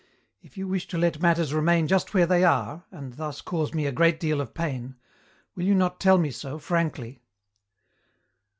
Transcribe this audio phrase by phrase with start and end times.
[0.41, 3.85] If you wish to let matters remain just where they are and thus cause me
[3.85, 4.95] a great deal of pain
[5.55, 7.21] will you not tell me so, frankly?'